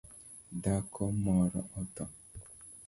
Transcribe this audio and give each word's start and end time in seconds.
Dhako 0.63 1.03
moro 1.23 1.59
otho 1.81 2.05